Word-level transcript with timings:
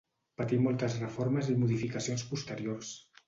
Patí 0.41 0.57
moltes 0.67 0.95
reformes 1.01 1.51
i 1.55 1.59
modificacions 1.65 2.25
posteriors. 2.31 2.93